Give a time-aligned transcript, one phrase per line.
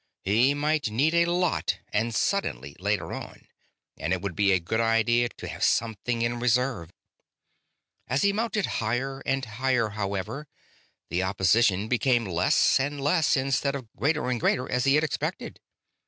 [0.23, 3.45] He might need a lot, and suddenly, later on,
[3.97, 6.89] and it would be a good idea to have something in reserve.
[8.07, 10.47] As he mounted higher and higher, however,
[11.11, 15.59] the opposition became less and less instead of greater and greater, as he had expected.